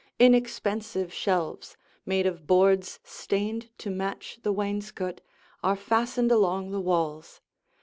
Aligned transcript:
Inexpensive 0.17 1.13
shelves, 1.13 1.77
made 2.07 2.25
of 2.25 2.47
boards 2.47 2.99
stained 3.03 3.69
to 3.77 3.91
match 3.91 4.39
the 4.41 4.51
wainscot, 4.51 5.21
are 5.63 5.75
fastened 5.75 6.31
along 6.31 6.71
the 6.71 6.81
walls. 6.81 7.39